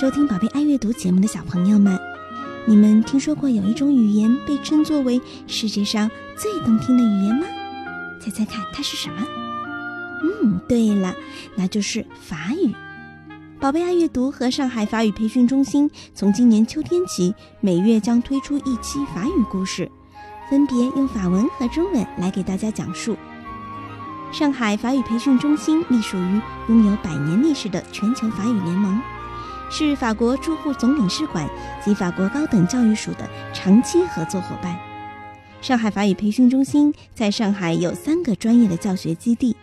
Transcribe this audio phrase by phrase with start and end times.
[0.00, 1.96] 收听宝贝爱阅读节目的小朋友们，
[2.66, 7.46] 你们听说过有一种语言被称作为世界上最动听的语言吗？
[8.20, 9.24] 猜猜看，它是什么？
[10.42, 11.14] 嗯，对了，
[11.54, 12.74] 那就是法语。
[13.60, 19.88] 宝贝爱阅读和上海法语培训中心从今年秋天起，每月将推出一期法语故事，
[20.50, 23.16] 分别用法文和中文来给大家讲述。
[24.32, 29.00] 上海法语培训中心隶属于拥有百年历史的全球法语联盟，
[29.70, 31.48] 是法国驻沪总领事馆
[31.84, 34.78] 及法国高等教育署的长期合作伙伴。
[35.60, 39.56] 上海法语培训中心在上海有三个专业的教学基地，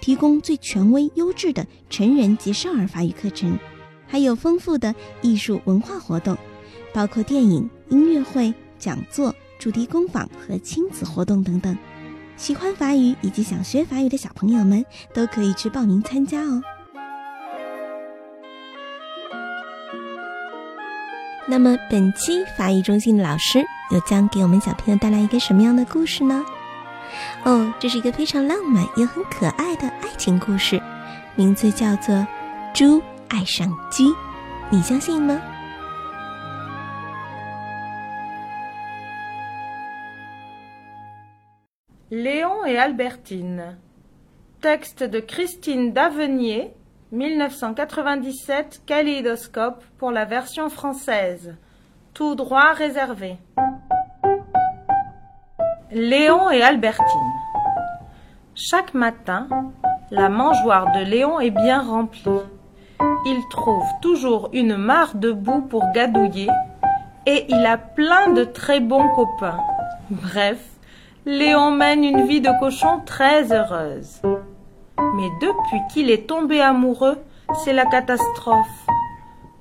[0.00, 3.58] 提供最权威、优质的成人及少儿法语课程，
[4.06, 6.36] 还有丰富的艺术文化活动，
[6.92, 11.76] 包括电影、音乐会、讲座、主题工坊和亲子活动等等。
[12.36, 16.62] 喜欢法语以及想学法语的小朋友们都可以去报名参加哦。
[21.50, 26.44] 那么本期法语中心的老师又将给我们小朋友带来一个什么样的故事呢？
[27.42, 30.78] 哦，这是一个非常浪漫又很可爱的爱情故事，
[31.36, 32.14] 名字叫做
[32.74, 34.08] 《猪爱上鸡》，
[34.68, 35.40] 你相信吗
[42.10, 43.76] ？Léon et Albertine.
[44.60, 46.70] Texte de Christine Davenier,
[47.10, 51.54] 1997, Kaléidoscope pour la version française.
[52.12, 53.38] Tout droit réservé.
[55.90, 57.06] Léon et Albertine.
[58.54, 59.48] Chaque matin,
[60.10, 62.30] la mangeoire de Léon est bien remplie.
[63.24, 66.50] Il trouve toujours une mare de boue pour gadouiller
[67.24, 69.60] et il a plein de très bons copains.
[70.10, 70.62] Bref,
[71.24, 74.20] Léon mène une vie de cochon très heureuse.
[75.14, 77.18] Mais depuis qu'il est tombé amoureux,
[77.64, 78.86] c'est la catastrophe.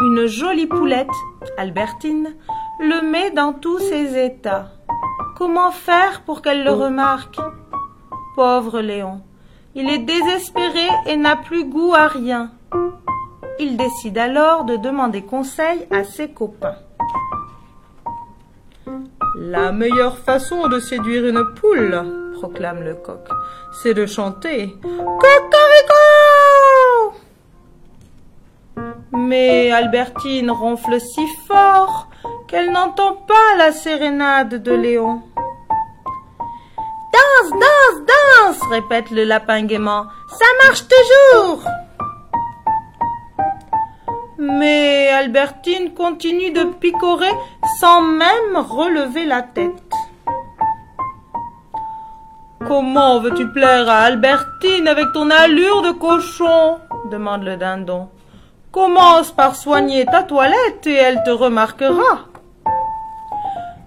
[0.00, 1.08] Une jolie poulette,
[1.56, 2.34] Albertine,
[2.80, 4.72] le met dans tous ses états.
[5.36, 7.38] Comment faire pour qu'elle le remarque?
[8.34, 9.22] Pauvre Léon,
[9.74, 12.50] il est désespéré et n'a plus goût à rien.
[13.58, 16.76] Il décide alors de demander conseil à ses copains.
[19.38, 23.28] La meilleure façon de séduire une poule, proclame le coq,
[23.82, 26.04] c'est de chanter Cocorico
[29.12, 32.08] Mais Albertine ronfle si fort
[32.48, 35.22] qu'elle n'entend pas la sérénade de Léon.
[37.12, 40.04] Danse, danse, danse, répète le lapin gaiement.
[40.28, 41.62] Ça marche toujours.
[44.38, 47.32] Mais Albertine continue de picorer
[47.80, 49.85] sans même relever la tête.
[52.66, 56.78] Comment veux-tu plaire à Albertine avec ton allure de cochon?
[57.12, 58.08] demande le dindon.
[58.72, 62.26] Commence par soigner ta toilette et elle te remarquera.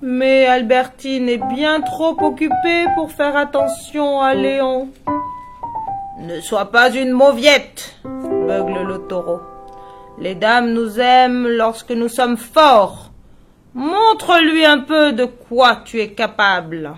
[0.00, 4.88] Mais Albertine est bien trop occupée pour faire attention à Léon.
[6.18, 9.40] Ne sois pas une mauviette, beugle le taureau.
[10.18, 13.10] Les dames nous aiment lorsque nous sommes forts.
[13.74, 16.94] Montre-lui un peu de quoi tu es capable.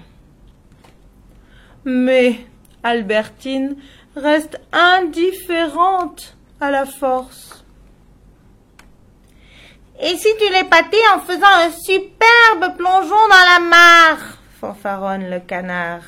[1.84, 2.38] Mais
[2.82, 3.76] Albertine
[4.16, 7.64] reste indifférente à la force.
[10.00, 16.02] Et si tu l'épatais en faisant un superbe plongeon dans la mare fanfaronne le canard.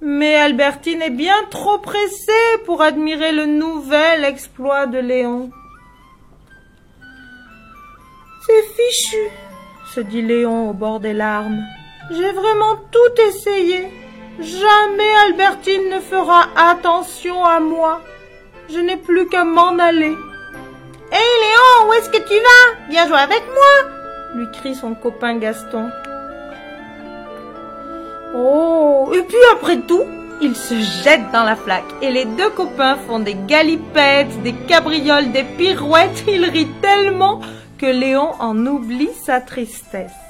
[0.00, 5.50] Mais Albertine est bien trop pressée pour admirer le nouvel exploit de Léon.
[8.46, 9.30] C'est fichu,
[9.94, 11.62] se dit Léon au bord des larmes.
[12.10, 13.86] J'ai vraiment tout essayé.
[14.40, 18.00] Jamais Albertine ne fera attention à moi.
[18.68, 20.16] Je n'ai plus qu'à m'en aller.
[21.12, 22.88] Hé Léon, où est-ce que tu vas?
[22.90, 23.94] Viens jouer avec moi
[24.34, 25.90] lui crie son copain Gaston.
[28.36, 30.02] Oh, et puis après tout,
[30.40, 35.30] il se jette dans la flaque et les deux copains font des galipettes, des cabrioles,
[35.30, 36.24] des pirouettes.
[36.26, 37.40] Ils rient tellement
[37.78, 40.23] que Léon en oublie sa tristesse.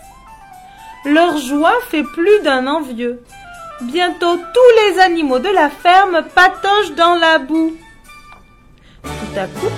[1.04, 3.20] Leur joie fait plus d'un envieux.
[3.82, 7.74] Bientôt tous les animaux de la ferme patochent dans la boue.
[9.02, 9.74] Tout à coup,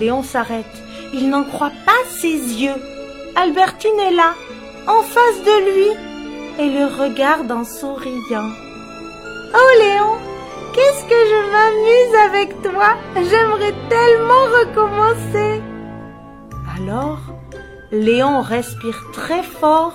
[0.00, 0.64] Léon s'arrête.
[1.12, 2.80] Il n'en croit pas ses yeux.
[3.36, 4.34] Albertine est là,
[4.86, 5.90] en face de lui,
[6.58, 8.50] et le regarde en souriant.
[9.54, 10.16] Oh Léon,
[10.74, 12.96] qu'est-ce que je m'amuse avec toi?
[13.16, 15.62] J'aimerais tellement recommencer.
[16.76, 17.18] Alors,
[17.92, 19.94] Léon respire très fort,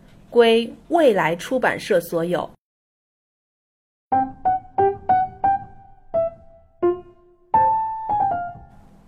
[0.31, 2.49] 归未来出版社所有。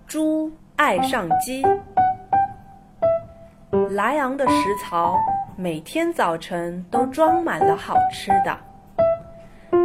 [0.05, 1.63] 猪爱上鸡。
[3.89, 5.17] 莱昂的食槽
[5.55, 8.57] 每天早晨都装满了好吃的。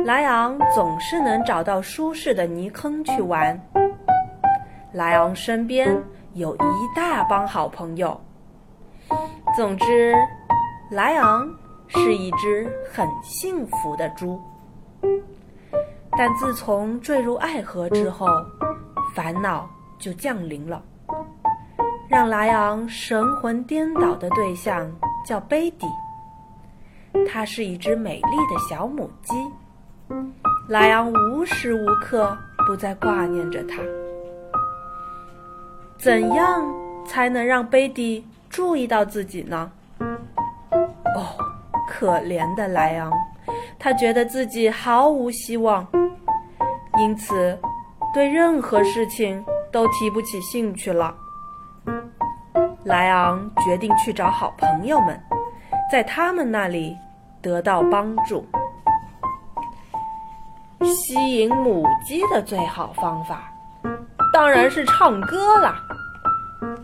[0.04, 3.58] 莱昂总是能找到舒适的泥坑去玩。
[4.92, 5.96] 莱昂身边
[6.34, 8.20] 有一大帮好朋友。
[9.56, 10.14] 总之，
[10.90, 11.54] 莱昂
[11.86, 14.40] 是一只很幸福的猪。
[16.16, 18.26] 但自从坠入爱河之后，
[19.14, 19.68] 烦恼
[19.98, 20.82] 就降临了。
[22.08, 24.90] 让莱昂神魂颠倒的对象
[25.26, 25.86] 叫贝蒂，
[27.30, 29.34] 它是一只美丽的小母鸡。
[30.68, 32.36] 莱昂无时无刻
[32.66, 33.76] 不在挂念着它。
[35.98, 36.64] 怎样
[37.06, 38.26] 才能让贝蒂？
[38.48, 39.70] 注意到自己呢？
[41.16, 41.22] 哦，
[41.88, 43.12] 可怜的莱昂，
[43.78, 45.86] 他觉得自己毫无希望，
[46.98, 47.58] 因此
[48.12, 51.14] 对任何事情都提不起兴趣了。
[52.84, 55.20] 莱昂决定去找好朋友们，
[55.90, 56.96] 在他们那里
[57.42, 58.46] 得到帮助。
[60.84, 63.52] 吸引母鸡的最好方法，
[64.32, 65.82] 当然是唱歌啦。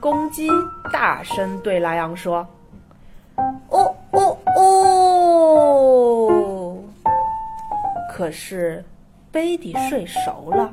[0.01, 0.49] 公鸡
[0.93, 2.47] 大声对莱昂说
[8.17, 8.85] ：“可是
[9.33, 10.73] 贝蒂睡熟了，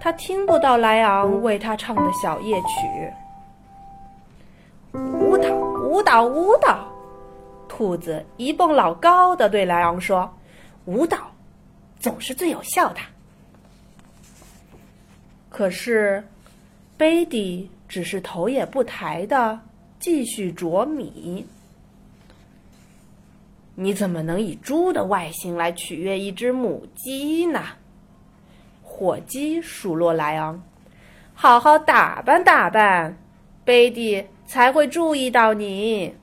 [0.00, 3.12] 他听不到莱昂为他唱的小夜曲。
[4.92, 6.86] 舞蹈，舞蹈，舞蹈！
[7.68, 10.32] 兔子一蹦老高的对莱昂说
[10.86, 11.18] ：“舞蹈
[11.98, 13.00] 总是最有效的。”
[15.50, 16.24] 可是
[16.96, 17.68] 贝蒂。
[17.88, 19.58] 只是头也不抬的
[19.98, 21.44] 继续啄米。
[23.82, 27.64] 你怎么能以猪的外形来取悦一只母鸡呢？
[28.82, 30.62] 火鸡数落莱昂
[31.32, 33.16] ：“好好打扮打扮，
[33.64, 36.14] 贝蒂才会注意到你。”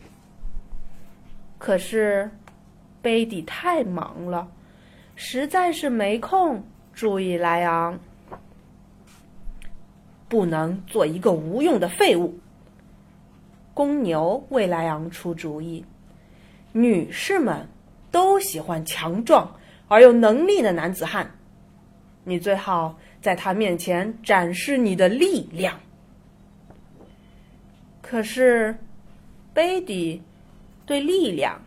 [1.57, 2.29] 可是
[3.01, 4.47] 贝蒂太忙了，
[5.15, 6.63] 实在是没空
[6.93, 7.97] 注意莱昂。
[10.27, 12.37] 不能做一个无用的废物。
[13.73, 15.83] 公牛为莱昂出主意：
[16.77, 17.67] 女士们
[18.11, 19.51] 都喜欢强壮
[19.87, 21.31] 而有能力的男子汉，
[22.23, 25.79] 你最好在他面前展示你的力量。
[27.99, 28.77] 可是，
[29.55, 30.21] 贝蒂
[30.85, 31.59] 对力量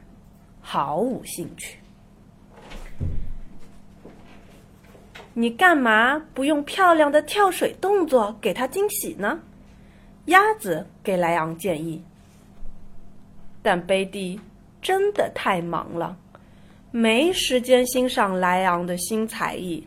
[0.60, 1.76] 毫无兴趣。
[5.34, 9.40] 你干嘛不用漂亮的跳水动作给他惊喜呢？
[10.26, 12.00] 鸭子给莱昂建议。
[13.60, 14.40] 但贝蒂
[14.82, 16.16] 真的太忙了，
[16.90, 19.86] 没时间欣赏莱昂的新才艺，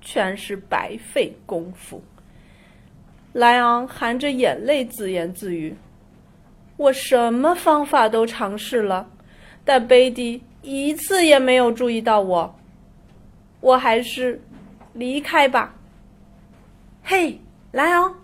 [0.00, 2.02] 全是白费功夫。
[3.32, 5.76] 莱昂含着眼泪自言自语
[6.78, 9.08] ：“我什么方法都尝试了，
[9.64, 12.54] 但贝蒂一次也没有注意到我。”
[13.60, 14.40] 我还是
[14.92, 15.74] 离开吧。
[17.02, 17.40] 嘿，
[17.72, 18.14] 莱昂，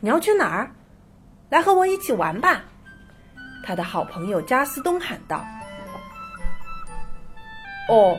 [0.00, 0.70] 你要去哪儿？
[1.50, 2.64] 来和我一起玩吧！
[3.64, 5.44] 他的好朋友加斯东喊道。
[7.88, 8.18] 哦，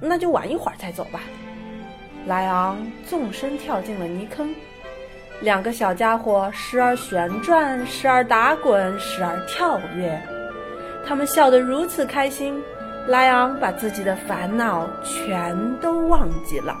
[0.00, 1.20] 那就玩一会儿再走吧。
[2.26, 2.78] 莱昂
[3.08, 4.54] 纵身跳进了泥坑，
[5.40, 10.20] 两个小家伙时而旋转，时而打滚，时而跳跃，
[11.06, 12.62] 他们笑得如此开心。
[13.08, 16.78] 莱昂把自己的烦恼全都忘记了，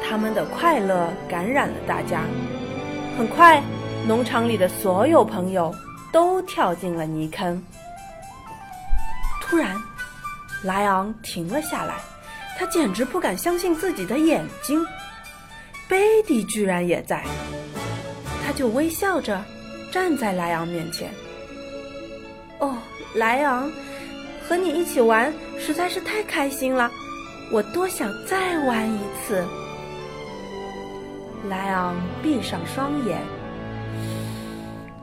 [0.00, 2.20] 他们的快乐感染了大家。
[3.18, 3.60] 很快，
[4.06, 5.74] 农场里的所有朋友
[6.12, 7.60] 都跳进了泥坑。
[9.42, 9.76] 突然，
[10.62, 11.94] 莱昂停了下来，
[12.56, 14.84] 他简直不敢相信自己的眼睛。
[15.88, 17.24] 贝蒂居然也在，
[18.44, 19.42] 他就微笑着
[19.90, 21.10] 站在莱昂面前。
[22.60, 22.76] 哦。
[23.14, 23.70] 莱昂，
[24.46, 26.90] 和你一起玩实在是太开心了，
[27.50, 29.42] 我多想再玩一次。
[31.48, 33.18] 莱昂闭上双眼，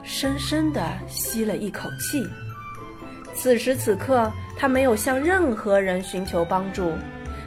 [0.03, 2.23] 深深的吸了一口气。
[3.33, 6.93] 此时此刻，他没有向任何人寻求帮助，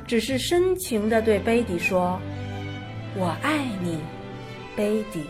[0.06, 2.20] 只是深情地对贝蒂说
[3.14, 4.00] ：“我爱你，
[4.74, 5.24] 贝蒂。”